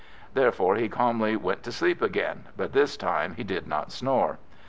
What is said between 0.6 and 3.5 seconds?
he calmly went to sleep again, but this time he